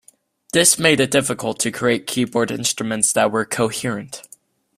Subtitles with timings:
[0.51, 4.23] This made it difficult to create keyboard instruments that were 'coherent'.